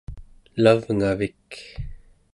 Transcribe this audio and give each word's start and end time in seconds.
elavngavik 0.57 1.49